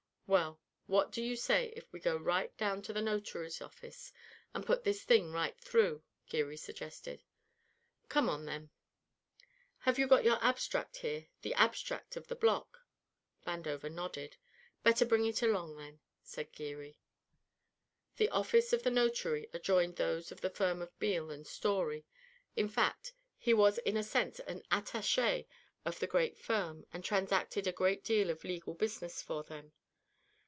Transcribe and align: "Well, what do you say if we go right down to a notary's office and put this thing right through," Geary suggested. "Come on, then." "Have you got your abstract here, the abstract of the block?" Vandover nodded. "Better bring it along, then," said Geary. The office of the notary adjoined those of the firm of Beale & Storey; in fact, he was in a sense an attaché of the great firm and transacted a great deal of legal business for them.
"Well, 0.31 0.61
what 0.87 1.11
do 1.11 1.21
you 1.21 1.35
say 1.35 1.73
if 1.75 1.91
we 1.91 1.99
go 1.99 2.15
right 2.15 2.55
down 2.55 2.83
to 2.83 2.97
a 2.97 3.01
notary's 3.01 3.61
office 3.61 4.13
and 4.53 4.65
put 4.65 4.85
this 4.85 5.03
thing 5.03 5.33
right 5.33 5.59
through," 5.59 6.03
Geary 6.29 6.55
suggested. 6.55 7.21
"Come 8.07 8.29
on, 8.29 8.45
then." 8.45 8.69
"Have 9.79 9.99
you 9.99 10.07
got 10.07 10.23
your 10.23 10.41
abstract 10.41 10.95
here, 10.99 11.27
the 11.41 11.53
abstract 11.55 12.15
of 12.15 12.27
the 12.29 12.37
block?" 12.37 12.79
Vandover 13.45 13.91
nodded. 13.93 14.37
"Better 14.83 15.03
bring 15.03 15.25
it 15.25 15.41
along, 15.41 15.75
then," 15.75 15.99
said 16.23 16.53
Geary. 16.53 16.97
The 18.15 18.29
office 18.29 18.71
of 18.71 18.83
the 18.83 18.89
notary 18.89 19.49
adjoined 19.51 19.97
those 19.97 20.31
of 20.31 20.39
the 20.39 20.49
firm 20.49 20.81
of 20.81 20.97
Beale 20.97 21.43
& 21.43 21.43
Storey; 21.43 22.05
in 22.55 22.69
fact, 22.69 23.11
he 23.37 23.53
was 23.53 23.79
in 23.79 23.97
a 23.97 24.01
sense 24.03 24.39
an 24.39 24.61
attaché 24.71 25.47
of 25.83 25.99
the 25.99 26.07
great 26.07 26.37
firm 26.37 26.85
and 26.93 27.03
transacted 27.03 27.67
a 27.67 27.73
great 27.73 28.05
deal 28.05 28.29
of 28.29 28.45
legal 28.45 28.73
business 28.73 29.21
for 29.21 29.43
them. 29.43 29.73